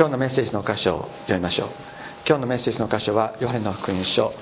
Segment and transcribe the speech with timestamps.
[0.00, 1.68] 今日のメッセージの箇所を読みましょう。
[2.26, 4.32] 今日のメッセージの箇所はヨハネの福音書、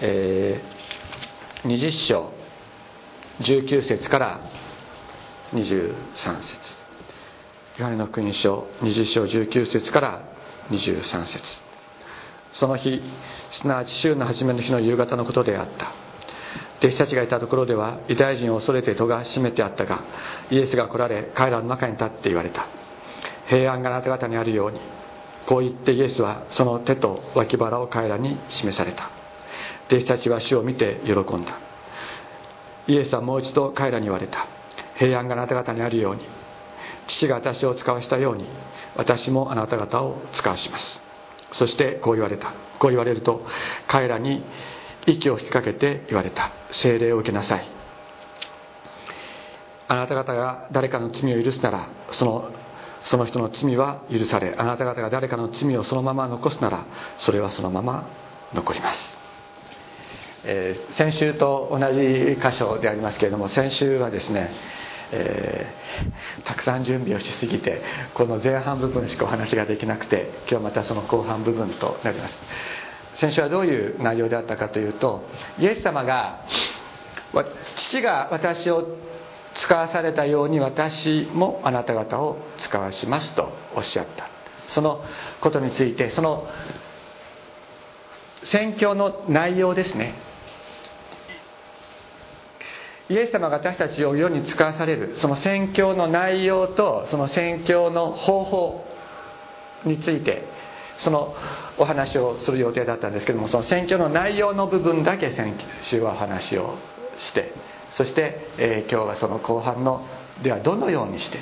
[0.00, 2.30] えー、20章
[3.40, 4.40] 19節から
[5.52, 6.76] 23節。
[7.78, 10.28] ヨハネの福音書20章19節から
[10.70, 11.42] 23節。
[12.52, 13.02] その日
[13.50, 15.92] すなわち週の初めの日の夕方のことであった。
[16.78, 20.04] 弟子たちがいたところではユダヤ人を恐れて戸が閉めてあったが
[20.52, 22.83] イエスが来られ彼らの中に立って言われた。
[23.48, 24.80] 平安があなた方にあるように
[25.46, 29.10] こう言ってイエスはその手と脇腹を彼らに示された。
[29.88, 31.58] 弟子たちは主を見て喜んだ。
[32.86, 34.46] イエスはもう一度彼らに言われた。
[34.96, 36.22] 平安があなた方にあるように。
[37.06, 38.46] 父が私を使わしたように
[38.96, 40.98] 私もあなた方を使わします。
[41.52, 42.54] そしてこう言われた。
[42.78, 43.46] こう言われると
[43.86, 44.42] 彼らに
[45.06, 46.52] 息を吹きかけて言われた。
[46.70, 47.68] 精霊を受けなさい。
[49.86, 52.50] あなた方が誰かの罪を許すならその
[53.04, 56.86] その人の罪は許されあなた方が誰かの罪をそのまま残すなら
[57.18, 58.08] それはそのまま
[58.54, 59.16] 残ります、
[60.44, 64.50] えー、先週と同じ箇所でありますけれども先週はですね
[65.12, 67.82] えー、たくさん準備をしすぎて
[68.14, 72.34] この前半部分しかお話ができなくて今日またその後半部分となります。
[73.16, 75.24] 先週はどういう内容であったかというと
[75.58, 76.40] イエス様が
[77.76, 78.88] 父が私を
[79.54, 84.28] 使わされたように私もあなた方を使わしますとおっしゃった。
[84.68, 85.02] その
[85.40, 86.48] ことについてその
[88.44, 90.14] 宣教の内容ですね。
[93.08, 98.84] イエス様が私たちを世に使わされるその宣教の内容とその宣教の方法
[99.84, 100.48] について
[100.96, 101.34] その
[101.76, 106.78] お話をする予定だったんですけどもその宣教の内容の部分だけ先週はお話を
[107.18, 107.52] して
[107.94, 110.06] そして、えー、今日はその後半の
[110.42, 111.38] ではどのようにして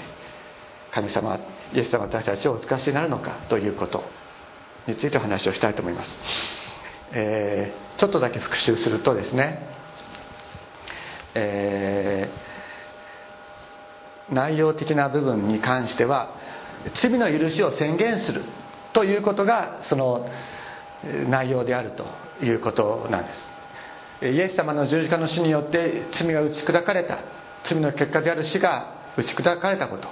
[0.91, 1.39] 神様
[1.73, 4.05] イエス様私たちをお使わしになるのかということ
[4.87, 6.11] についてお話をしたいと思います、
[7.13, 9.67] えー、ちょっとだけ復習するとですね、
[11.35, 16.37] えー、内容的な部分に関しては
[16.95, 18.43] 罪の許しを宣言する
[18.93, 20.29] ということがその
[21.03, 22.05] 内容であると
[22.45, 23.52] いうことなんです。
[24.23, 27.19] イエス様の十字架の死によって罪が打ち砕かれた。
[27.65, 30.09] 罪の結果である死が打ち砕かれたこと。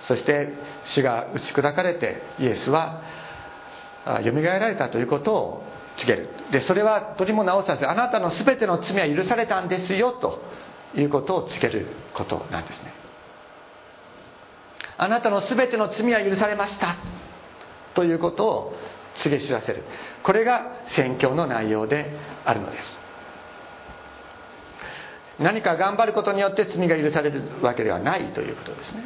[0.00, 0.52] そして
[0.84, 3.02] 死が打ち砕かれてイエスは
[4.22, 5.62] よみがえられたということを
[5.96, 6.28] 告げる。
[6.50, 10.40] でそれは取りも直さずあなたの全ての罪は許されたんですよと
[10.94, 12.92] いうことを告げることなんですね。
[14.96, 16.96] あなたの全ての罪は許されました
[17.94, 18.74] ということを
[19.16, 19.82] 告げ知らせる。
[20.22, 23.07] これが宣教の内容であるのです。
[25.38, 29.04] 何か頑張ることによって罪が許されるわけではないということですね。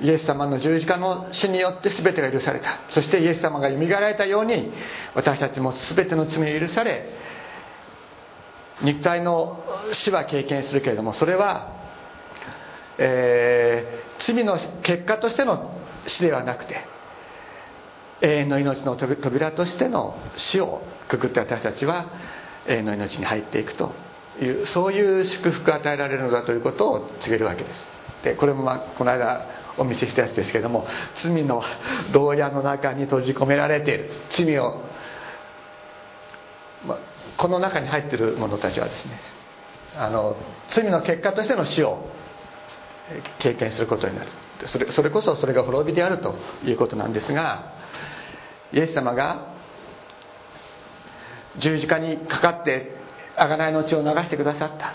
[0.00, 2.80] イエス様の十字架の死によって全てが許された。
[2.90, 4.72] そしてイエス様がよみがえられたように
[5.14, 7.22] 私たちも全ての罪を許され
[8.82, 11.72] 肉体の死は経験するけれどもそれは、
[12.98, 15.72] えー、罪の結果としての
[16.06, 16.84] 死ではなくて
[18.22, 22.06] 永遠の命の扉としての死をくくって私たちは
[22.66, 23.92] 永遠の命に入っていくと
[24.40, 27.84] いうそういう祝福が与えられるのだということを告げるわけです。
[28.24, 30.86] でこれも、まあ、この間お見せしたやつですけども
[31.22, 31.62] 罪の
[32.12, 34.10] 牢屋の中に閉じ込められている。
[34.30, 34.82] 罪を、
[36.86, 36.98] まあ、
[37.36, 39.20] この中に入ってる者たちはですね
[39.96, 40.36] あの
[40.68, 42.08] 罪の結果としての死を
[43.40, 44.30] 経験することになる。
[44.66, 47.72] それそれこそそれが滅びであるということなんですが
[48.72, 49.54] イエス様が
[51.58, 53.01] 十字架にかかって
[53.48, 54.94] 贖いの血を流してくださった。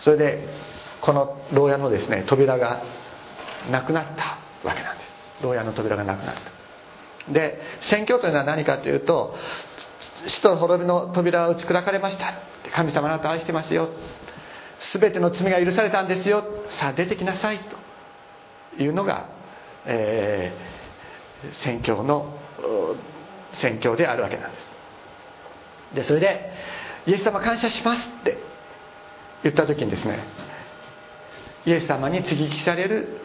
[0.00, 0.48] それで
[1.00, 2.82] この牢屋のですね扉が
[3.70, 5.14] なくなったわけなんです。
[5.42, 7.32] 牢屋の扉がなくなった。
[7.32, 9.34] で宣教というのは何かというと
[10.26, 12.34] 死と滅びの扉は打ち砕かれました。
[12.74, 13.88] 神様あなた愛してますよ。
[14.92, 16.44] 全ての罪が許されたんですよ。
[16.70, 17.84] さあ出てきなさいと。
[18.82, 19.28] いうのが、
[19.86, 22.36] えー、宣教の
[23.54, 24.73] 宣教であるわけなんです。
[25.94, 26.52] でそれで
[27.06, 28.38] 「イエス様感謝します」って
[29.42, 30.18] 言った時にですね
[31.66, 33.20] イエス様に接ぎ木される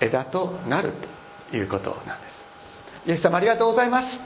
[0.00, 0.92] 枝となる
[1.50, 2.44] ということなんです。
[3.06, 4.20] イエス様ありがとうございます。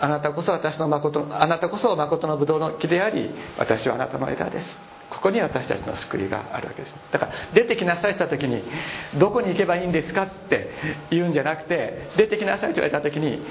[0.00, 4.76] あなたこそ私の誠あなたこそ誠のブドウの木であり私はあなたの枝です。
[5.10, 6.96] ここに私たちの救いがあるわけです。
[7.12, 8.64] だから出てきなさいって言った時に
[9.18, 10.70] どこに行けばいいんですかって
[11.10, 13.46] 言うんじゃなくて出てきなさいと言われた時に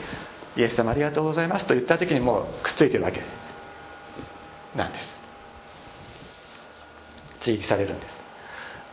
[0.58, 3.22] イエス様ありがとうございますと言った時にもうくっついてるわけ
[4.76, 5.22] なんです。
[7.42, 8.22] 追記されるんです。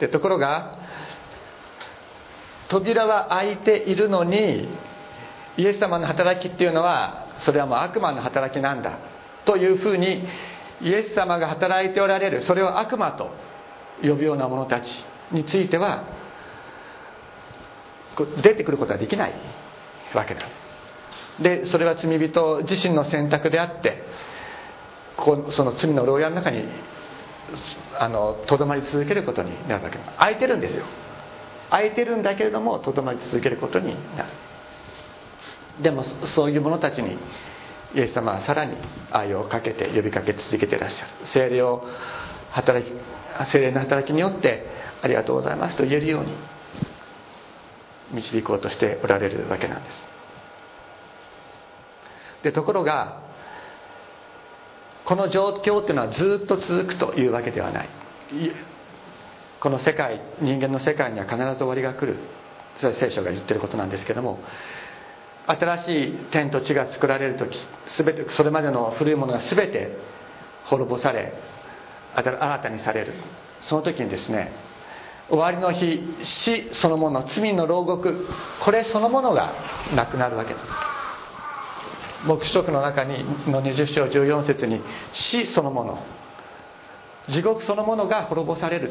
[0.00, 0.78] でところが
[2.68, 4.68] 扉は開いているのに
[5.56, 8.98] イエス様の働きっていうのはそれはもう悪魔の働きなんだ
[9.44, 10.24] というふうに
[10.80, 13.30] イエス様が働いておられるそれを悪魔と
[14.02, 14.88] 呼ぶような者たち
[15.32, 16.04] については
[18.42, 19.34] 出てくることはできない
[20.14, 20.67] わけなんです。
[21.40, 24.02] でそれは罪人自身の選択であって
[25.16, 26.64] こその罪の牢屋の中に
[28.46, 29.98] とどまり続けることになるわけ。
[30.18, 30.84] 空いてるんですよ。
[31.70, 34.28] 空いてるんだけれどもとどまり続けることになる。
[35.82, 37.18] でもそういう者たちに
[37.94, 38.76] イエス様はさらに
[39.10, 41.26] 愛をかけて呼びかけ続けていらっしゃる。
[41.26, 41.84] 精霊を
[42.50, 42.92] 働き
[43.50, 44.66] 精霊の働きによって
[45.02, 46.32] ありがとうございますと言えるように
[48.12, 50.17] 導こうとしておられるわけなんです。
[52.42, 53.22] でところが
[55.04, 57.88] この状況っていうのはずっと続くというわけではない。
[59.60, 62.18] この世界人間の世界には必ず終わりが来る。
[62.76, 64.38] それは聖書が言ってることなんですけども
[65.46, 67.58] 新しい天と地が作られる時
[67.96, 69.96] 全てそれまでの古いものが全て
[70.66, 71.32] 滅ぼされ
[72.14, 73.14] 新たにされる。
[73.62, 74.52] その時にですね
[75.28, 78.26] 終わりの日死そのもの罪の牢獄
[78.62, 79.54] これそのものが
[79.94, 80.54] なくなるわけ。
[80.54, 80.97] です
[82.26, 84.80] 黙示録の中にの20章14節に
[85.12, 86.02] 死そのもの
[87.28, 88.90] 地獄そのものが滅ぼされる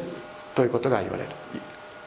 [0.54, 1.30] ということが言われる。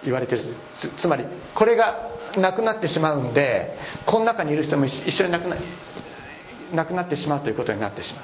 [0.03, 0.55] 言われてる。
[0.97, 5.57] つまりこれがなくなってしまうんでこの中にいる人も一緒になくな
[6.73, 8.23] なくなってしまうということになってしまう。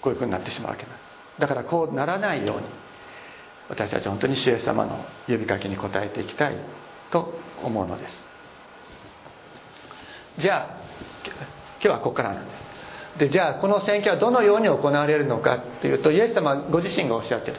[0.00, 0.94] こういうふうになってしまうわけです。
[1.38, 2.66] だからこうならないように
[3.68, 6.56] 私たちは本当に主イエス様の呼びかけに応えていきたい
[7.10, 8.29] と思うのです。
[10.40, 10.80] じゃあ
[11.74, 13.18] 今日はここからなんです。
[13.18, 17.58] でじゃあこの選挙はどのように行われるのかというとイエス様ご自身がおっしゃってる。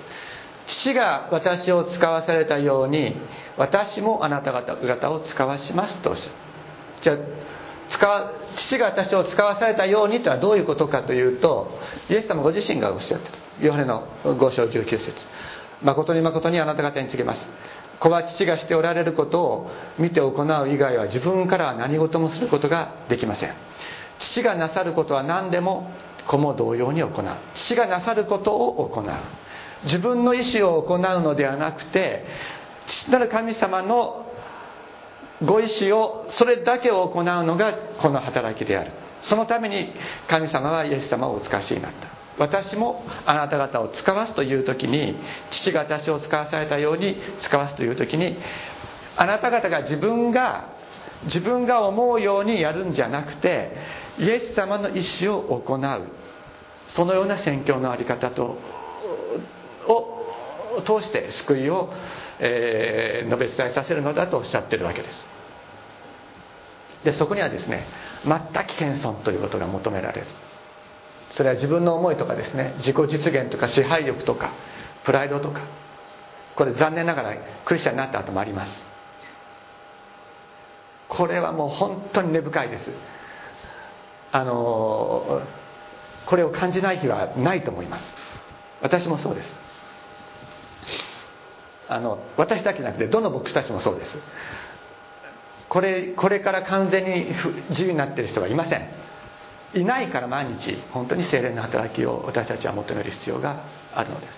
[0.66, 3.16] 父が私を使わされたように
[3.58, 6.32] 私もあなた方を使わしますとおっしゃる。
[7.02, 11.80] じゃあ父が私を使わされたようにとはどういうことかというと
[12.10, 13.34] イエス様ご自身がおっしゃってる。
[13.66, 15.14] ヨハネの5章19節。
[15.84, 17.50] 誠に誠にあなた方に告げます。
[18.02, 23.54] 子は父がしておられることを見て行う以外は自分からは何事もすることができません。
[24.18, 25.92] 父がなさることは何でも
[26.28, 27.12] 子も同様に行う。
[27.54, 29.06] 父がなさることを行う。
[29.84, 32.26] 自分の意思を行うのではなくて
[32.88, 34.26] 父なる神様の
[35.44, 38.92] ご意思をそれだけを行うのがこの働きである。
[39.22, 39.94] そのために
[40.28, 42.21] 神様はイエス様をお使しになった。
[42.38, 45.16] 私もあなた方を使わすという時に
[45.52, 48.38] 父が私を使わされたように使わすという時に
[49.18, 50.70] あなた方が自分が
[51.26, 53.72] 自分が思うようにやるんじゃなくて
[54.18, 56.22] イエス様の意思を行う。
[56.96, 58.58] そのような宣教の在り方と
[59.88, 61.92] を通して救いを、
[62.40, 65.26] えー、述べ伝えさせるのだとおっしゃってるわけです。
[67.04, 67.86] でそこにはですね
[68.26, 70.28] 全く謙遜ということが求められる。
[71.32, 74.52] それは自分の思いとかですね自己実現とか支配欲とか
[75.06, 75.62] プライドとか
[76.56, 77.36] これ残念ながら
[77.66, 78.86] クリスチャンになった後もあります。
[81.08, 82.92] これはもう本当に根深いです。
[84.32, 85.42] あの
[86.26, 88.06] これを感じない日はないと思います。
[88.82, 89.58] 私もそうです。
[91.90, 94.18] あの私だけじゃなくてどの牧師たちもそうです。
[95.68, 97.34] これこれから完全に
[97.70, 99.01] 自由になってる人はいません。
[99.74, 103.64] いないから毎日本当に精霊の働きを私たちは求める必要が
[103.94, 104.34] あるのです。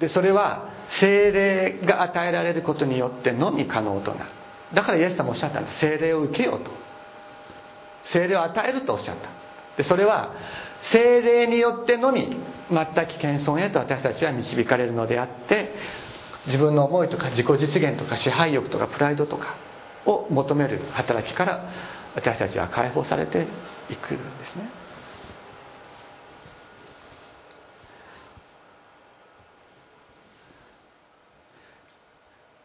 [0.00, 4.30] でそれは精霊が与えられることによってのみ可能となる。
[4.72, 5.78] だからイエス様おっしゃったんです。
[5.78, 6.70] 精霊を受けようと。
[8.04, 9.28] 精霊を与えるとおっしゃった。
[9.76, 10.34] でそれは
[10.82, 12.36] 精霊によってのみ
[12.70, 15.74] 全く謙遜へと私たちは導かれるのであって
[16.46, 19.56] 自分の思いとか自己実現とか支配欲とかプライドとか
[20.06, 21.64] を求める働きから
[22.14, 23.46] 私たちは解放されて
[23.88, 24.70] いくんですね。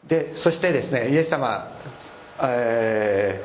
[0.08, 1.68] でそしてですねイエス様、
[2.40, 3.44] え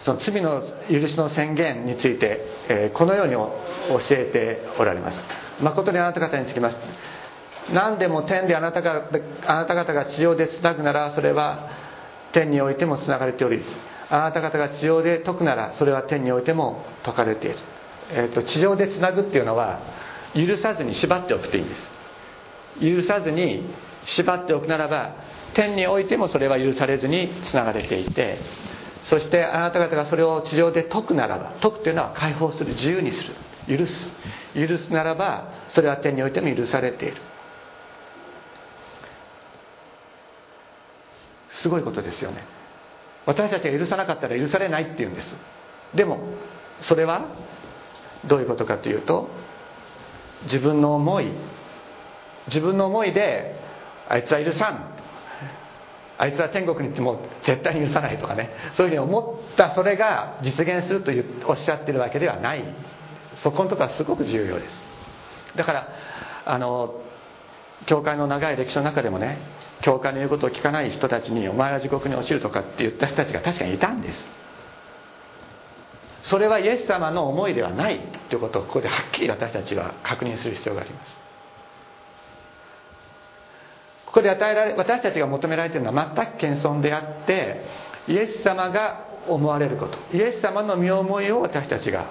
[0.00, 5.18] ー、その罪の許しの宣言について、えー、このように教えておられます。
[5.60, 6.76] 誠にあなた方につきます。
[7.72, 9.08] 何でも天であなたが
[9.46, 11.70] あなた方が地上でつなぐならそれは
[12.32, 13.62] 天においてもつながれており
[14.10, 17.58] あなた方が地上で解くならそれは天においても解かれている、
[18.10, 19.80] えーと、地上でつなぐっていうのは
[20.34, 21.90] 許さずに縛っておくといいんです。
[22.80, 23.62] 許さずに
[24.04, 25.14] 縛っておくならば
[25.54, 28.38] 天においてもそれは許されずにつながれていて
[29.04, 33.34] そしてあなた方がそれを地上で解くならば解くというのは解放する自由にする。
[33.78, 34.10] 許す。
[34.54, 37.16] 許すならばそれは天においても許されている。
[41.64, 42.44] すごいことですよね。
[43.24, 45.34] 私たちが許さなかったら許されないっていうんです。
[45.94, 46.18] でも
[46.80, 47.24] それは
[48.26, 49.30] どういうことかというと
[50.42, 51.32] 自分の思い
[52.48, 53.58] 自分の思いで
[54.10, 54.90] あいつは許さん。
[56.18, 58.50] あいつは天国に行っても絶対に許さないとかね。
[58.74, 61.10] そういうふうに思ったそれが実現すると
[61.48, 62.62] おっしゃってるわけではない。
[63.36, 65.56] そこのところはすごく重要です。
[65.56, 65.88] だから
[66.44, 67.00] あの
[67.86, 69.38] 教会の長い歴史の中でもね
[69.82, 74.24] 教会の言うことを聞かない人たちにお前は地獄に落ちるとかって言った人たちが確かにいたんです。
[76.24, 78.00] それはイエス様の思いではない
[78.30, 81.24] ということをここではっきり私たちは確認する必要があります。
[84.06, 87.62] ここで与えられ私たちが求められているのは全く謙遜であって
[88.06, 92.06] イエス様が思われることイエス様の身思いを私たちが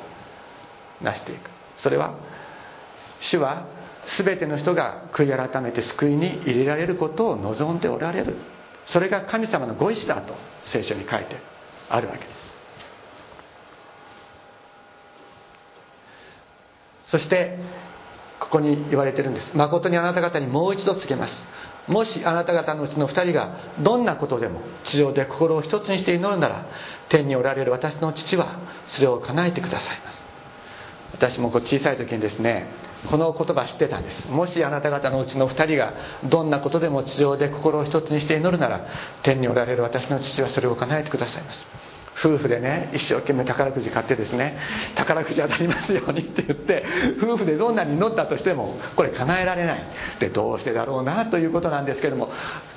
[1.02, 1.50] 成していく。
[1.78, 2.16] それは
[3.20, 3.68] 主は
[4.18, 8.36] 全ての人が悔い改めて救いに入れられることを望んでおられる。
[8.86, 11.38] それが神様のご意志だと聖書に書いて
[11.90, 12.54] あるわけです。
[17.06, 17.60] そして
[18.40, 19.56] ここに言われてるんです。
[19.56, 21.48] 誠にあなた方にもう一度告げます。
[21.88, 26.66] もしあなた方のうちの2人がどんなことでも地上で心を一つにして祈るなら
[27.10, 28.58] 天におられる私の父は
[28.88, 30.23] それを叶えてくださいます。
[31.14, 32.68] 私もこう小さい時にですね
[33.10, 34.28] この言葉知ってたんです。
[34.30, 35.94] もしあなた方のうちの2人が
[36.24, 38.88] どんなことでも地上で心を一つにして祈るなら
[39.24, 41.66] 天におられる私の父はそれを叶えてくださいます。
[42.16, 44.56] 夫婦でね一生懸命宝くじ買ってですね
[44.96, 46.86] 宝くじ当たりますようにって言って
[47.18, 49.84] 夫婦でどんなに祈ったとしてもこれ叶えられない。
[50.20, 52.30] でどうしてだろうなということなんですけども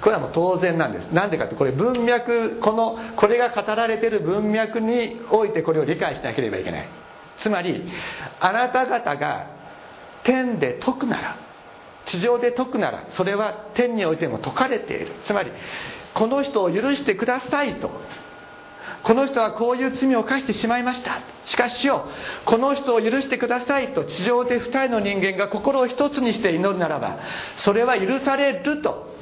[0.03, 1.13] これはもう当然なんです。
[1.13, 7.06] なんでかってこれ文脈このこれが語られてる文脈においてこれを理解しなければいけない。
[7.39, 7.85] つまり
[8.41, 9.51] あなた方が
[10.25, 11.37] 天で解くなら
[12.07, 15.13] 地上で解くならそれは天においても解かれている。
[15.27, 15.51] つまり
[16.15, 17.91] この人を許してくださいと。
[19.03, 21.21] この人はこういう罪を犯してしまいました。
[21.45, 22.09] しかしよ
[22.45, 27.19] この人を許してくださいと地上で二人の人間が心を一つにして祈るならば
[27.57, 29.15] それは許されると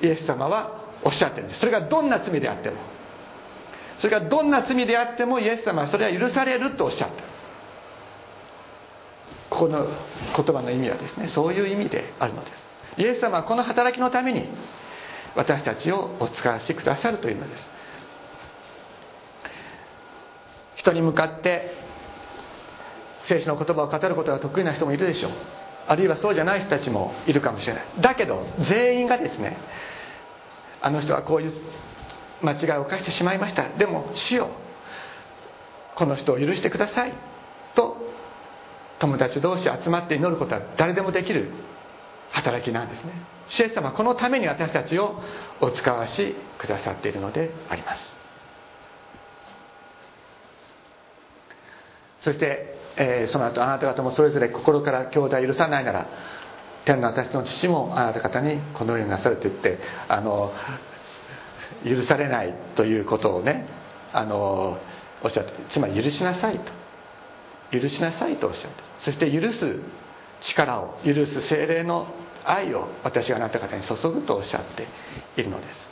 [0.00, 1.60] イエス様はおっしゃってるんです。
[1.60, 2.76] それがどんな罪であっても。
[4.02, 7.22] それがどんな罪であってもイエス様はそれは許されるとおっしゃった。
[9.48, 9.86] ここの
[10.34, 12.52] 言葉の意味はですねそういう意味であるのです。
[13.00, 14.48] イエス様はこの働きのために
[15.36, 17.64] 私たちをお使わしてくださるというのです。
[20.74, 21.72] 人に向かって
[23.22, 25.32] 聖書の言葉を語ることが得意な人もいるでしょう。
[25.86, 27.84] あるいはそうじゃない人たちもいるかもしれない。
[28.00, 29.58] だけど全員がですね
[30.80, 31.52] あの人はこういう
[32.42, 33.68] 間違いを犯してしまいました。
[33.76, 34.48] でも死を
[35.94, 37.12] この人を許してください。
[37.74, 37.96] と
[38.98, 41.50] 友達同士集まって祈ることは誰でもできる
[42.30, 43.12] 働きなんですね。
[43.48, 45.20] シエス様はこのために私たちを
[45.60, 48.12] お使わしくださっているのであります。
[52.20, 56.08] そして、えー、その後あなた方もそれぞれ心から兄弟許さないなら
[56.84, 60.52] 天の私の父もあなた方にこのようになさると言ってあの
[61.84, 63.66] 許されないということをね
[64.12, 64.78] あの
[65.22, 66.82] おっしゃってつまり許しなさいと。
[67.72, 69.80] 許しなさいとおっしゃってそして許す
[70.42, 72.06] 力を許す精霊の
[72.44, 74.86] 愛を私があなた方に注ぐとおっしゃって
[75.40, 75.88] いるのです。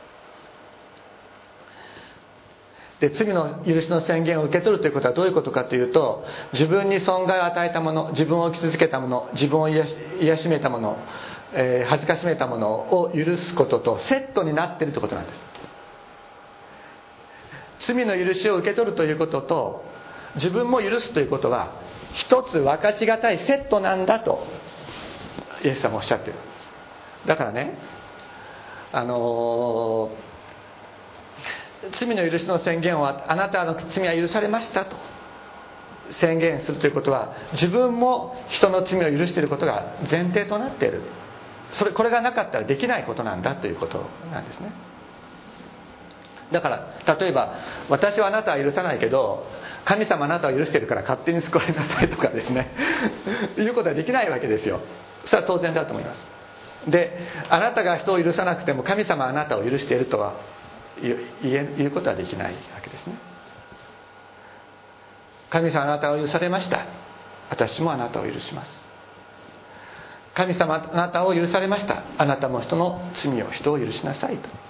[3.01, 6.23] で罪の許しの宣言を受け取るということはどういうことかというと
[6.53, 10.99] 自分に損害を与えたもの自分を傷つけたもの自分を癒し癒しめたもの、
[11.55, 12.71] えー、恥ずかしめたもの
[13.01, 15.50] を許すこととセットになっているということなんです。
[17.81, 19.85] 罪の許しを受け取るということと
[20.37, 21.73] 自分も許すということは
[22.13, 24.47] 一つ分かちがたいセットなんだと
[25.65, 26.35] イエス様おっしゃってる。
[27.27, 27.79] だからね
[28.93, 30.31] あのー
[31.93, 34.97] 罪の許しの宣言をあなたの罪は許されましたと
[36.21, 41.03] 宣言するということは自分も人の罪を許していることが前提となっている。
[41.73, 44.73] それこれがなかったらできないことなんだということなんですね。
[46.53, 47.55] だから例えば
[47.89, 49.47] 私はあなたは許さないけど
[49.85, 52.71] 神様あなたを許してるから勝手に救われなさいとかですね。
[53.57, 54.81] いうことはできないわけですよ。
[55.25, 56.29] それは当然だと思います。
[56.89, 60.35] であなたが人を許さなくても神様あなたを許しているとは
[61.03, 63.15] 言え言うことはできないわけですね。
[65.51, 66.87] 神様あなたを許されました。
[67.49, 68.71] 私もあなたを許します。
[70.35, 72.05] 神様あなたを許されました。
[72.17, 74.70] あなたも人の罪を人を許しなさいと。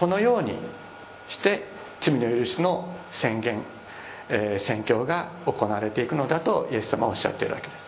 [0.00, 0.54] このように
[1.28, 1.64] して
[2.00, 3.62] 罪の許しの宣言
[4.32, 7.84] えー、宣教が行われていくのだとイエス様はおっしゃっているわけです。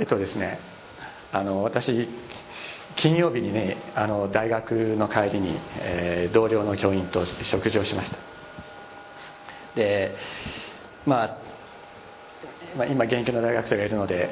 [0.00, 0.60] えっとですね
[1.32, 2.08] あの私
[2.96, 8.18] 金曜日にねあの大学の帰りに、えー、同僚の教員と食事をしました。
[9.74, 10.14] で
[11.06, 11.49] まあ
[12.76, 14.30] まあ、今現役の大学生がいるので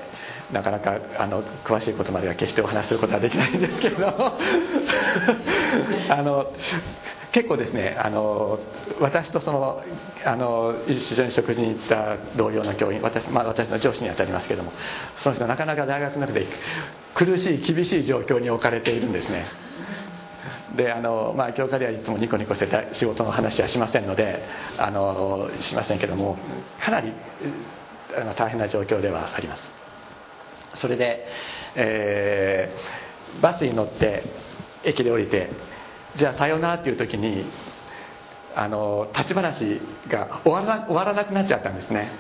[0.53, 4.07] なかなかあの詳しいことまでは決してお話しすることはできないんですけれど。
[4.11, 4.39] も
[6.11, 6.53] あの
[7.33, 8.59] 結構ですねあの
[9.01, 9.83] 私とその
[10.25, 14.73] あの一緒に食事に行った同僚の教員私,、まあ、私の上司にあたりますけども
[15.17, 16.47] その人はなかなか大学の中で
[17.15, 19.47] 苦しい厳しい状況に置かれているんですね。
[20.77, 24.43] であの、まあ、教会ではいつもニコニコして仕事の話はしませんので
[24.79, 26.37] あのしませんけども
[26.81, 27.13] かなり
[28.37, 29.79] 大変な状況ではあります。
[30.77, 31.27] それで、
[31.75, 34.23] えー、バスに乗って
[34.85, 35.51] 駅で降りて
[36.17, 37.45] じゃあさようならっていう時に
[38.55, 42.11] あの立ち話が終わらな終わらなくなっちゃったんですね。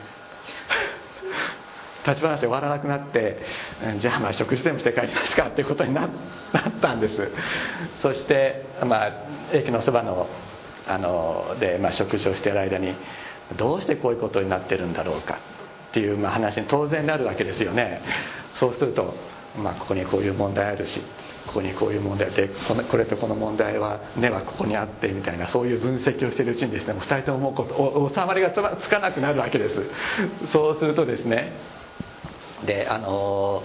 [2.07, 3.42] 立ち話終わらなくなって
[3.99, 6.11] じゃあまあ食事でもして帰りますかっていうことになっ
[6.80, 7.28] たんです。
[7.99, 9.12] そして、まあ、
[9.52, 10.26] 駅のそばの
[10.87, 12.95] あので、まあ、食事をしている間に
[13.57, 15.38] どうしてこういうことになってるんだろうか。
[15.99, 18.00] ていうまあ話に当然なるわけですよね。
[18.55, 19.14] そうすると、
[19.57, 21.00] まあ、ここにこういう問題あるし
[21.49, 30.50] ここにこういう問題でこのこれとこの問題は根はここにあってみたいなそういう分析をしているうちにですねもう2人とももうこと収まりがつかなくなるわけです。
[30.52, 31.52] そうするとですね
[32.64, 33.62] であの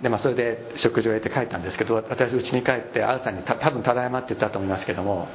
[0.00, 5.28] でまあ、それで食事を得て帰ったんですけど私家に帰ってあるさんにた多分「ただいま」って言ったと思いますけども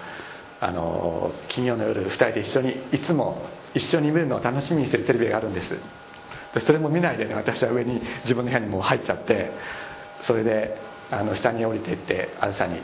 [0.60, 3.44] あの金曜の夜2人で一緒にいつも
[3.74, 5.76] 一緒に見るのを楽しみにしてるテレビがあるんです。
[6.54, 9.52] でそれも見ないでね私は上に自分の部屋にもう入っちゃって
[10.22, 10.78] それで
[11.12, 12.82] あの下に降りていってあずさに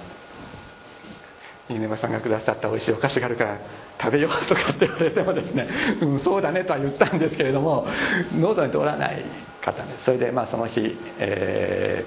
[1.69, 3.57] 「飯沼さんがくださった美味しいお菓子があるから
[3.99, 5.67] 食べよう」とかって言われてもですね
[6.01, 7.87] 「うんそうだね」とは言ったんですけれども
[8.33, 9.23] 喉に通らない
[9.61, 12.05] 方でそれでまあその日、え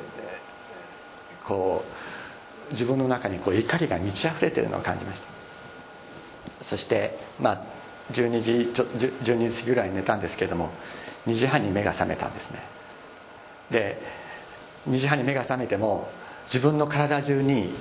[1.42, 1.84] ー、こ
[2.70, 5.26] う自分の中にこう怒りが満ち溢れてるのを感じました。
[6.62, 7.75] そしてまあ
[8.12, 10.70] 12時ちょ12時過ぎぐらいに寝たんですけれども
[11.26, 12.62] 2時半に目が覚めたんですね。
[13.70, 13.98] で
[14.88, 16.08] 2時半に目が覚めても
[16.46, 17.74] 自分の体中に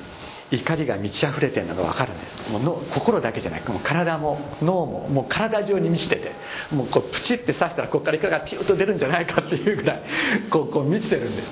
[0.51, 2.51] 怒りが満ち溢れてるのが分かるんです。
[2.51, 6.31] もうの心だけじゃなくもう体も脳ももう体中に満ちてて
[6.71, 10.03] もうこうプチって刺したらここからイカがピュッと出るんじゃないかっていうぐらい
[10.51, 11.51] こうこう満ちてるんです。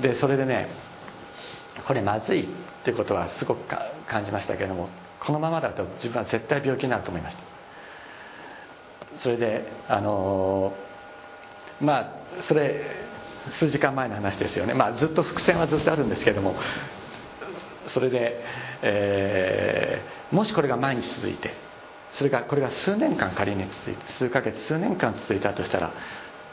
[0.00, 0.68] でそれでね
[1.86, 2.46] これまずいっ
[2.84, 3.64] ていうことはすごく
[4.06, 4.88] 感じましたけれども
[5.20, 7.55] このままだと自分は絶対病気になると思いました。
[9.16, 10.74] それであの
[11.80, 13.06] まあそれ
[13.50, 16.56] 数時間前の話ですよね、まあ、ずっと伏線はずっとあるんですけども
[17.86, 18.40] それで、
[18.82, 21.54] えー、もしこれが毎日続いて
[22.12, 25.92] それがこれが数年間仮に続いて数ヶ月数年間続いたとしたら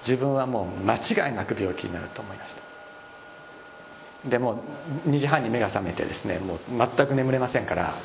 [0.02, 4.30] 自分はもう間違いなく病気になると思いました。
[4.30, 4.64] でも
[5.06, 7.96] 2時半に目が覚めてですねもう全く眠れませんから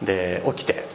[0.00, 0.88] で起きて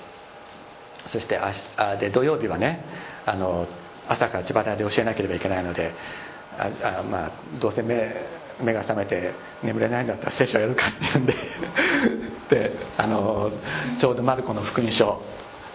[1.08, 2.84] そしてあで土曜日はね
[3.26, 3.68] あの
[4.08, 5.94] 朝から千葉で教えなければいけないので
[6.58, 8.16] ああ、まあ、どうせ目
[8.62, 11.36] 目が覚めて眠れないんだったら聖書をやるかって言うんで
[12.50, 13.52] であの
[14.00, 15.22] ちょうどマルコの福音書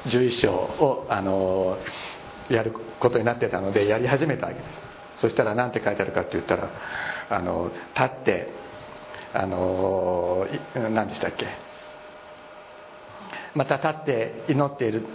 [0.07, 1.79] 11章をあの
[2.49, 4.83] やることになってたのでやり始めたわけです。
[5.17, 6.71] そしたら何て書いてあるかって言ったら
[7.31, 8.49] あの立って
[9.35, 11.47] あの何でしたっけ？
[13.55, 15.07] また立って祈っている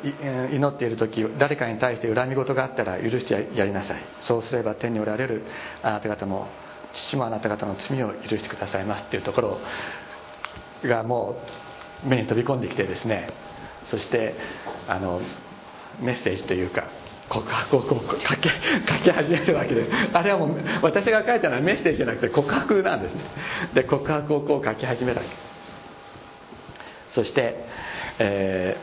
[0.52, 3.97] 祈っている時誰かに対して恨み事があったら許してやりなさい。
[4.21, 5.43] そうすれば天におられる
[5.82, 6.47] あなた方の
[6.93, 9.60] 父もあなた方の罪を許してくださいますっていうところ
[10.84, 11.41] がも
[12.06, 13.30] う目に飛び込んできてですね。
[13.86, 14.36] そして
[14.88, 15.21] あの
[16.00, 16.84] メッセージというか
[17.30, 19.86] 告白をこう書き書き始めるわけで。
[19.86, 23.21] すあれはもう私が書いたのはメッセージじゃなくて告白なんですね。
[23.73, 25.30] で告白をこう書き始めるわけ。
[27.10, 27.65] そして
[28.19, 28.77] え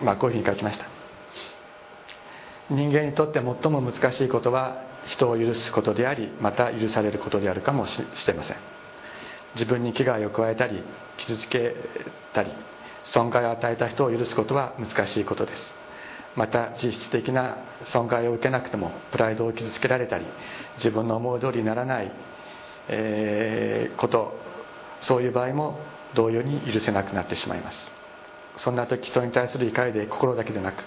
[0.00, 0.86] ー、まあ、こういうふうに書きました。
[2.70, 8.56] 人間にとって最も難しいことは人を許すことでありまた許されることであるかもしれません。
[9.54, 10.82] 自分に危害を加えたり
[11.18, 11.74] 傷つけ
[12.32, 12.50] たり
[13.04, 15.62] 損害を与えた人を許すことは難しいことです。
[16.34, 20.24] また実質的な損害を受けなくてもプライドを傷つけられたり
[20.76, 22.12] 自分の思う通りにならない、
[22.88, 24.32] えー、こと
[25.02, 25.78] そういう場合も
[26.14, 27.91] 同様に許せなくなってしまいます。
[28.56, 30.84] そんな時人に対する怒りで心だけでなく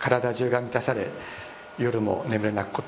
[0.00, 1.10] 体中が満たされ
[1.78, 2.82] 夜も眠れなく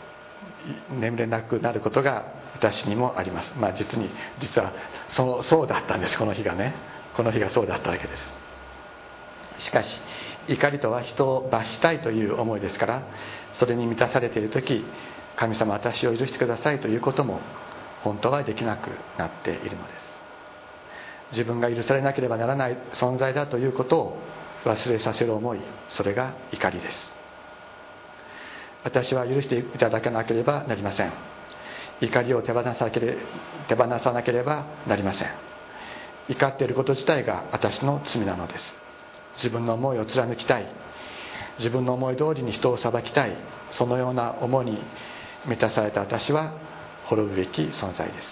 [0.90, 3.52] 眠れなくなることが私にもあります。
[3.56, 4.72] まあ実に実は
[5.08, 6.18] そのそうだったんです。
[6.18, 6.74] この日がね。
[7.14, 9.64] この日がそうだったわけです。
[9.64, 10.00] しかし
[10.46, 13.02] 怒りとは人を罰したいという思いですから
[13.54, 14.84] それに満たされている時
[15.36, 17.40] 神様私を許してくださいということも
[18.02, 20.18] 本当はできなくなっているのです。
[21.32, 24.18] 自分が許されなければならない存在だということを
[24.64, 25.60] 忘れさせる思い
[25.90, 26.98] それが怒りです。
[28.84, 31.12] 私は許していただかなければなりません。
[32.00, 33.16] 怒りを手放さなけれ
[33.68, 35.28] 手放さなければなりません。
[36.28, 38.64] 怒っていること自体が私の罪なのです。
[39.36, 40.66] 自分の思いを貫きたい。
[41.58, 43.36] 自分の思い通りに人を裁きたい。
[43.72, 44.78] そのような思いに
[45.46, 46.54] 満たされた私は
[47.06, 48.28] 滅ぶべき存在です。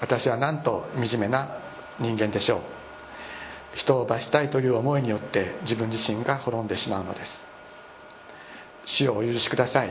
[0.00, 1.67] 私はなんと惨めな
[2.00, 2.60] 人間でしょう。
[3.74, 7.40] 人を罰したいという思いによって自分自身が滅んでしまうのです。
[8.86, 9.90] 死をお許しください。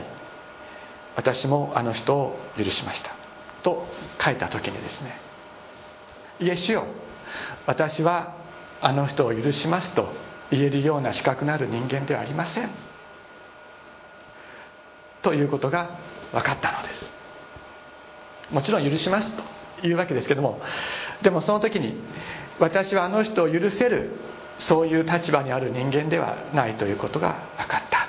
[1.16, 3.10] 私もあの人を許しました。
[3.62, 3.86] と
[4.20, 5.18] 書いた時にですね
[6.40, 6.84] イエスよ
[7.66, 8.36] 私は
[8.80, 10.08] あの人を許しますと
[10.50, 12.70] 言えるような資格のある人間ではありません。
[15.22, 15.98] ということが
[16.32, 18.54] 分かったのです。
[18.54, 19.57] もちろん許しますと。
[19.82, 20.60] いうわけですけども。
[21.22, 22.00] でもその時に
[22.58, 24.12] 私はあの人を許せる
[24.58, 28.08] そういう立場にある人間ではないということが分かった。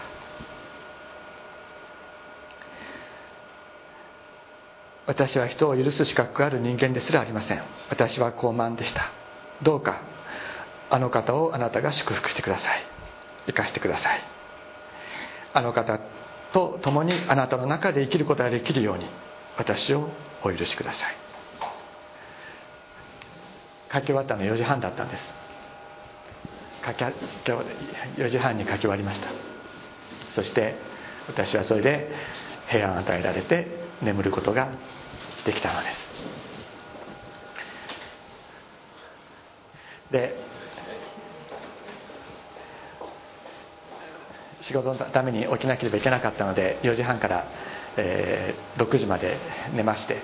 [5.05, 7.63] 私は人を許す資格がある人間ですらありません。
[7.89, 9.11] 私は傲慢でした。
[9.63, 10.01] どうか
[10.91, 12.83] あの方をあなたが祝福してください。
[13.47, 14.21] 生かしてください。
[15.53, 15.99] あの方
[16.53, 19.05] と共にあなたの中で生きることができるように
[19.57, 20.09] 私を
[20.43, 21.28] お許しください。
[23.91, 25.23] 書き終わったの4時半だったんです。
[26.85, 29.27] 書き4時半に書き終わりました。
[30.29, 30.75] そして
[31.27, 32.09] 私はそれで
[32.69, 33.67] 平安与えられて
[34.01, 34.69] 眠ることが
[35.45, 36.09] できたのです。
[40.11, 40.35] で
[44.61, 47.47] 仕事のために起きなければいけなかったので4時半から、
[47.97, 49.37] えー、6時まで
[49.73, 50.21] 寝まして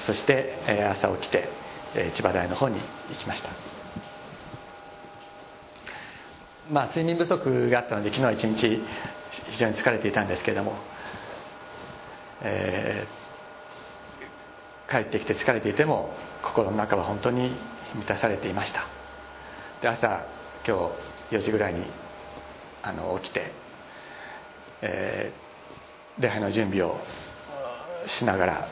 [0.00, 1.48] そして、えー、朝起きて、
[1.94, 3.50] 千葉大の方に行きました。
[6.70, 8.82] まあ睡眠不足があったので昨日一日
[9.50, 10.76] 非常に疲れていたんですけれども、
[12.42, 17.56] えー、帰ってきて疲れていても心の中は本当に
[17.94, 18.86] 満たされていました。
[19.80, 20.26] で朝
[20.66, 20.90] 今
[21.30, 21.84] 日4時ぐらいに
[22.82, 23.62] あの起きて
[24.82, 26.98] えー、礼拝の準備を
[28.06, 28.68] しながら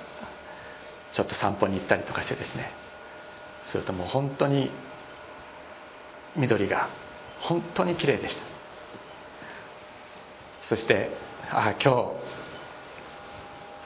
[1.13, 2.73] ちょっと散歩に行ったりとかしてですね。
[3.65, 4.71] するともう本当に
[6.37, 6.89] 緑が
[7.41, 8.43] 本当に綺麗でした。
[10.69, 11.11] そして
[11.51, 12.13] ああ今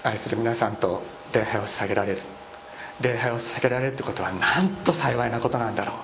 [0.02, 2.22] 日愛する皆さんと礼拝を捧げられる。
[3.00, 5.96] 礼拝を捧げられるってことはなんと幸いなことなんだろう。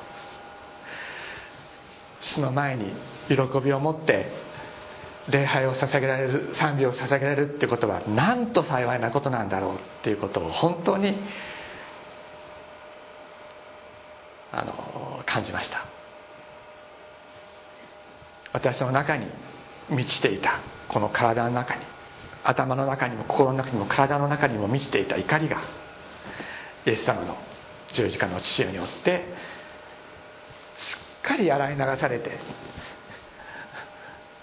[2.23, 2.93] 主の前に
[3.29, 4.33] 喜びを持って
[5.29, 11.17] 礼拝を捧げられる賛美を捧げられるってことはなんと幸いなことなんだろうっていうことを本当に
[14.53, 15.87] あの感じました。
[18.53, 19.27] 私の中に
[19.91, 21.83] 満ちていたこの体の中に
[22.43, 25.61] 頭の中にも心の中にも体の中にも満ちていた怒りが
[26.87, 27.37] イエス様の
[27.93, 29.25] 十字架の父親によって
[30.77, 32.39] すっかり洗い流されて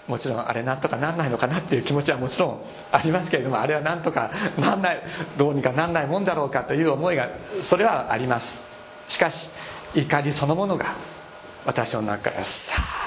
[0.06, 5.02] もちろんあれなんとかなんないのかなっていう気持ちはもちろんありますけれどもあれはなんとかなんない
[5.36, 7.28] どうにかなんないもんだろうかという思いが
[7.64, 8.60] それはあります。
[9.08, 9.50] しかし
[9.94, 10.96] 怒りそのものが
[11.64, 12.50] 私の中からさ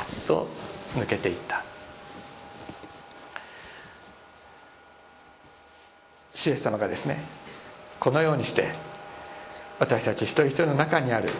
[0.09, 0.47] ーっと
[0.95, 1.63] 抜けていった。
[6.33, 7.23] シエス様がですね
[7.99, 8.73] このようにして
[9.79, 11.33] 私たち一人一人の中にある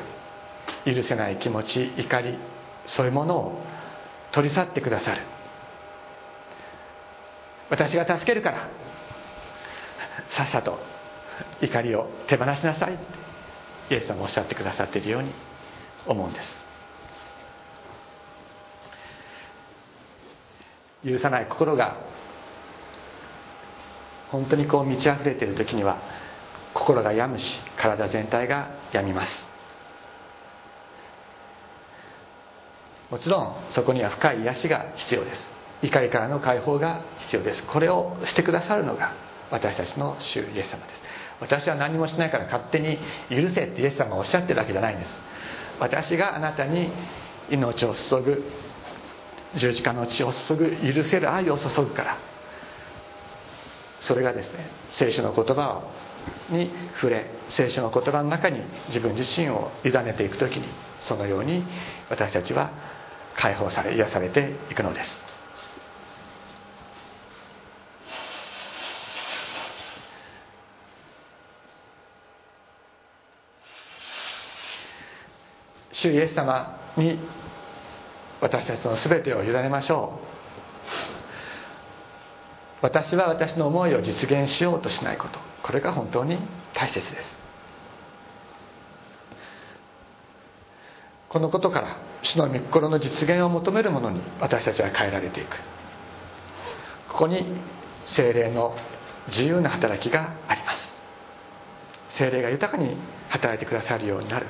[0.86, 2.38] 許せない気持ち怒り
[2.86, 3.62] そういうものを
[4.32, 5.22] 取り去ってくださる。
[7.70, 8.70] 私が助けるから
[10.30, 10.78] さっさと
[11.62, 13.21] 怒りを手放しなさい。
[13.92, 15.32] イエス様おっしゃってくださっているように
[16.08, 16.56] 思うんです。
[21.06, 21.98] 許さない心が
[24.30, 25.98] 本当にこう満ち溢れている時には
[26.74, 29.48] 心が病むし体全体が病みます。
[33.10, 35.52] もちろんそこには深い癒しが必要です。
[35.82, 37.64] 怒りからの解放が必要です。
[37.64, 39.14] これをしてくださるのが
[39.50, 41.02] 私たちの主イエス様です。
[41.42, 42.98] 私は何もしないから勝手に
[43.30, 45.12] 許せってイエス様がおっしゃってるわけじゃないんです。
[45.80, 46.92] 私があなたに
[47.50, 48.44] 命を注ぐ
[49.56, 52.18] 十字架の血を注ぐ許せる愛を注ぐから。
[54.00, 55.84] それがですね聖書の言葉
[56.50, 60.68] に触れ聖書の言葉の中に自分自身を委ねていく時に
[61.04, 61.64] そのように
[62.10, 62.72] 私たちは
[63.36, 65.31] 解放され癒されていくのです。
[76.02, 77.20] 主イエス様に
[78.42, 80.32] 私たちの全てを委ねましょう。
[82.82, 85.40] 私は私の思いを実現しようとしないこと。
[85.62, 86.40] これが本当に
[86.74, 87.40] 大切です。
[91.30, 95.56] このことから主の御心の実現を求めるものに私たちは変えられていく。
[97.10, 97.46] ここに
[98.06, 98.76] 精霊の
[99.28, 100.92] 自由な働きがあります。
[102.10, 102.98] 精霊が豊かに
[103.30, 104.48] 働いてくださるようになる。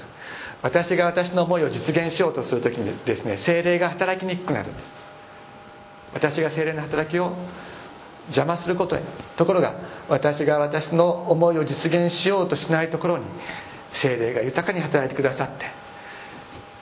[0.62, 4.86] 私が私の思いを実現しようとする時にですね精霊が働きにくくなるんです。
[6.14, 7.34] 私が精霊の働きを
[8.28, 9.04] 邪魔することに
[9.38, 9.76] ところが
[10.10, 13.26] 私が私の思いを実現しようとしないところに
[13.94, 15.66] 精霊が豊かに働いてくださって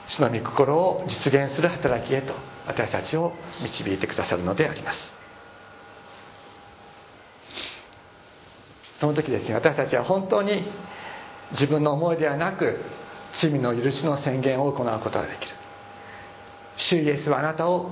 [0.08, 2.34] 主の御心を実現する働きへと
[2.66, 5.12] 私たちを導いてくださるのであります。
[8.98, 10.70] その時ですね私たちは本当に
[11.52, 12.78] 自分の思いではなく
[13.34, 15.54] 罪の許しの宣言を行うことができる。
[16.76, 17.90] 主イエスはあなたを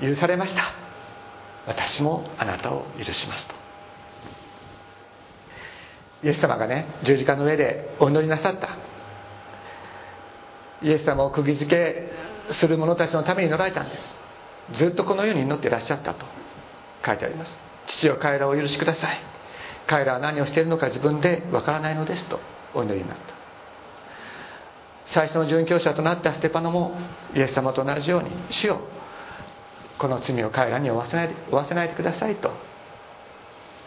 [0.00, 0.64] 許されました。
[1.66, 3.54] 私もあなたを許しますと。
[6.24, 8.76] イエス様がね十字架の上でお祈りなさった。
[10.82, 14.16] イエス様を釘付けする者たちのために祈られたんです。
[14.72, 16.26] ずっとこのように祈っていらっしゃったと。
[17.04, 17.56] 書いてあります。
[17.86, 19.18] 父よ彼らを許しください。
[19.86, 22.40] 彼らは何をしているのか自分でわからないのですと
[22.72, 23.43] お祈りになった。
[25.06, 26.96] 最初の殉教者となったステパノも
[27.34, 28.80] イエス様と同じように主よ
[29.98, 32.50] この罪を彼らに負わせないで負わせないでくださいと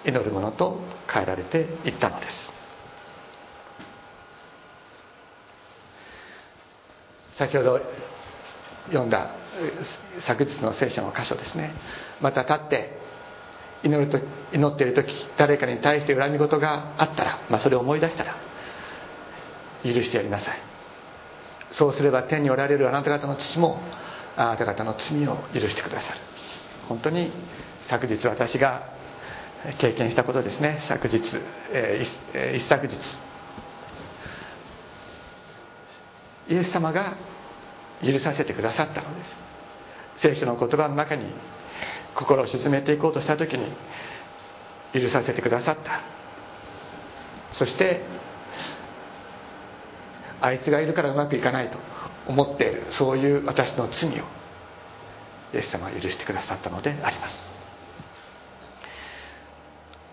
[0.05, 0.79] 祈る者と
[1.11, 2.53] 変えられていったのです。
[7.37, 7.79] 先ほど
[8.87, 9.31] 読んだ
[10.21, 11.73] 昨日の聖書の箇所ですね。
[12.21, 12.97] また立って
[13.83, 14.19] 祈ると
[14.53, 18.35] 祈っている時誰かに対して恨み事があったら、まあ、それを思い出したら
[19.83, 20.66] 許してやりなさい。
[21.71, 23.81] そうすれば天におられるあなた方の父も
[24.35, 26.19] あなた方の罪を許してくださる。
[26.87, 27.31] 本当に
[27.87, 28.89] 昨日私が
[29.77, 30.79] 経験したことですね。
[30.87, 31.21] 昨日、
[31.71, 32.95] えー、一昨日。
[36.49, 37.17] イエス様が
[38.01, 39.39] 許させてくださったのです。
[40.17, 41.25] 聖書の言葉の中に
[42.15, 43.71] 心を沈めていこうとした時に
[44.93, 46.01] 許させてくださった。
[47.53, 48.01] そして
[50.41, 51.79] あいつがいるからうまくいかないと
[52.27, 54.13] 思っているそういう私の罪を
[55.53, 57.49] イエス様は許してくださったのであります。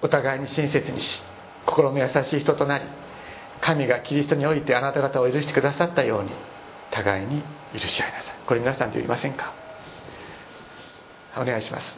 [0.02, 1.22] お互いに親切にし
[1.66, 2.84] 心の優しい人となり
[3.60, 6.30] 神がキリストにおいてあなた方を許してくださったように
[6.90, 8.34] 互いに許し合いなさい。
[8.46, 9.54] これ皆さんで言いませんか？
[11.36, 11.96] お願いします。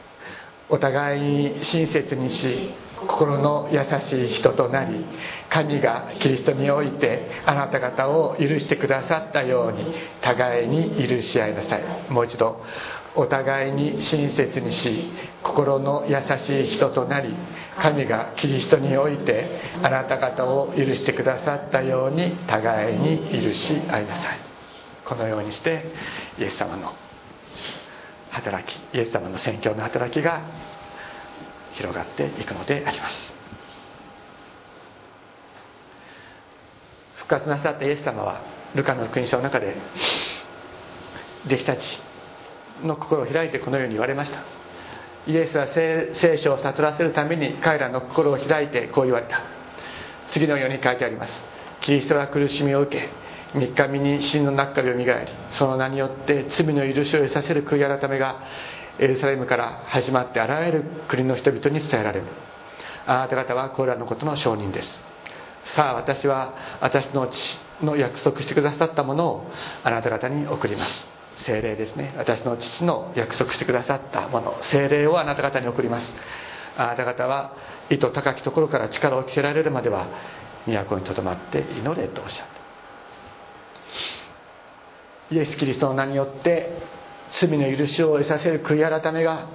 [0.69, 5.05] お互いに親切にし心の優しい人となり
[5.51, 11.83] 神がキリストにおいてあなた方を許してくださったように互いに許し合いなさい。
[12.11, 12.63] もう一度
[13.15, 15.11] お互いに親切にし
[15.43, 17.35] 心の優しい人となり
[17.79, 24.39] 神がキリストにおいてあなた方を許してくださったように互いに許し合いなさい。
[25.05, 25.85] このようにして
[26.39, 26.93] イエス様の
[28.31, 30.43] 働きイエス様の宣教の働きが
[31.77, 33.35] 広がっていくのであります。
[37.17, 38.41] 復活なさったイエス様は
[38.75, 39.77] ルカの福音書の中で
[41.47, 42.01] 弟子たち
[42.83, 44.41] の心を開いてこのように言われました。
[45.27, 49.43] イエスは聖書を悟らせるために彼らの心を開いてこう言われた。
[50.31, 51.43] 次のように書いてあります。
[51.81, 53.09] キリストは苦しみを受け
[53.59, 58.41] 3日目に死の中からよみがえりその名によって罪の許しを得させる悔い改めが
[58.99, 62.27] エルサレムから始まってあらゆる国の人々に伝えられる。
[63.07, 64.99] あなた方はこれらのことの証人です。
[65.65, 69.51] さあ私は私の父の約束してくださったものを
[69.83, 71.09] あなた方に送ります。
[71.37, 72.15] 精霊ですね。
[72.17, 74.59] 私の父の約束してくださったもの。
[74.63, 76.15] 精霊をあなた方に送ります。
[76.77, 77.55] あなた方は
[77.91, 80.07] 意図高きところから力を着せられるまでは
[80.67, 82.47] 都にとどまって祈れとおっしゃっ
[85.29, 85.35] た。
[85.35, 86.71] イエス・キリストの名によって
[87.33, 89.49] 罪の許しを得させる悔い改めが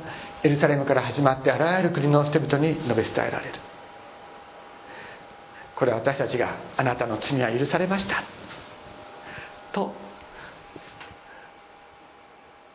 [0.44, 3.54] エルサレムから始まってあらゆる国の人々に述べ伝えられる。
[5.76, 8.24] これは私たちがあなたの罪は許されました。
[9.72, 9.94] と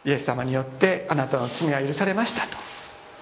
[0.04, 2.56] イエス様によってあなたの罪は許されましたと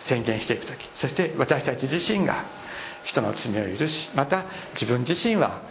[0.06, 0.88] 宣言していく時。
[0.96, 2.44] そして私たち自身が
[3.04, 5.62] 人の罪を許しまた自分自身は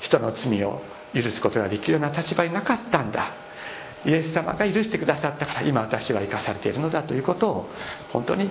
[0.00, 0.82] 人の罪を
[1.14, 3.34] 許すことができるような立場になかったんだ。
[4.04, 7.70] イエス様が許してくださったから今私は生かされているのだということを
[8.12, 8.50] 本当に、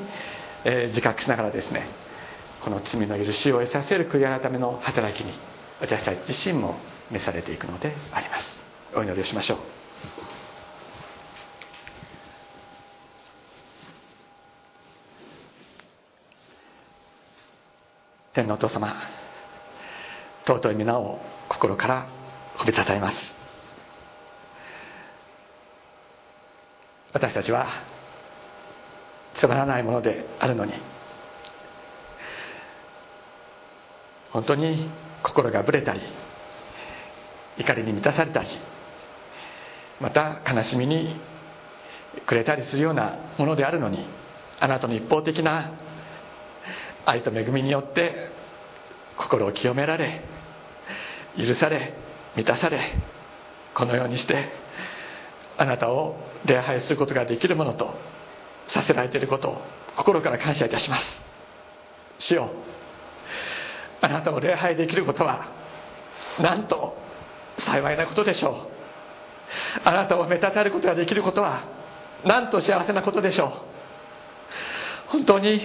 [0.63, 1.87] え、自覚しながらですね
[2.63, 5.33] この罪の許しを得させる悔い改めの働きに
[5.79, 6.75] 私たち自身も
[7.09, 8.47] 召されていくのであります。
[8.95, 9.57] お祈りをしましょう。
[18.33, 18.95] 天皇お父様
[20.45, 22.07] 尊い皆を心から
[22.57, 23.40] 褒めたたえます。
[27.13, 27.67] 私たちは
[29.36, 30.74] つまらないものであるのに
[34.32, 34.89] 本当に
[35.24, 36.02] 心がぶれたり
[37.58, 38.47] 怒りに満たされたり
[40.00, 41.19] また悲しみに
[42.26, 44.08] くれたりするようなものであるのに
[44.60, 45.74] あなたの一方的な
[47.06, 48.30] 愛と恵みによって
[49.17, 50.24] 心を清められ
[51.38, 51.93] 許され
[52.36, 52.95] 満たされ
[53.74, 54.50] このようにして
[55.62, 57.93] あなたを礼拝することができるものと
[58.67, 59.62] させられていることを
[59.95, 61.21] 心から感謝いたします。
[62.17, 62.50] 主よ
[64.02, 65.45] あなたを礼拝できることは
[66.39, 66.97] なんと
[67.60, 69.88] 幸いなことでしょう。
[69.88, 71.67] あなたをめたたることができることは
[72.26, 73.52] なんと幸せなことでしょう。
[75.10, 75.62] 本当に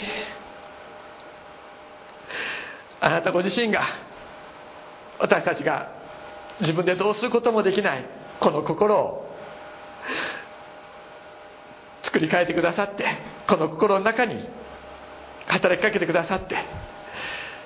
[3.01, 3.81] あなたご自身が
[5.19, 5.91] 私たちが
[6.61, 8.05] 自分でどうすることもできない
[8.41, 9.26] この心を
[12.17, 13.05] 作り変えてくださって
[13.47, 14.49] この心の中に
[15.47, 16.57] 働きかけてくださって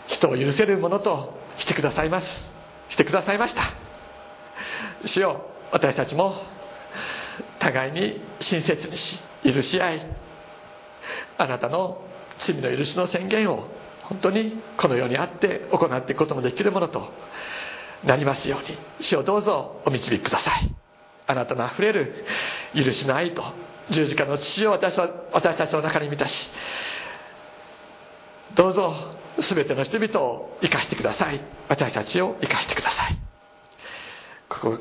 [0.09, 2.27] 人を許せるものとしてくださいます。
[2.89, 3.63] してくださいました。
[5.07, 6.35] 主よ私たちも
[7.61, 10.07] 互いに親切にし許し合い
[11.39, 12.03] あなたの
[12.39, 13.69] 罪の許しの宣言を
[14.03, 17.09] 本当にこの世にあって行っていくこともできるものと
[18.05, 20.75] なりますように主をどうぞお導きください。
[21.29, 22.25] あなたのあふれる
[22.75, 26.51] 許しの愛と十字架の父を私私たちの中に満たし
[28.55, 28.95] どうぞ
[29.39, 31.41] 全ての人々を生かしてください。
[31.69, 33.19] 私たちを生かしてください。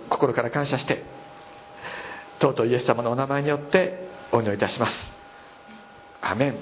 [0.09, 1.03] 心から感謝して
[2.39, 5.13] とうとうイエス様のお名前によってお祈りいたします。
[6.21, 6.55] アメン。